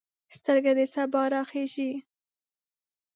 سترګه 0.35 0.71
د 0.77 0.79
سبا 0.93 1.23
راخیژي 1.33 1.91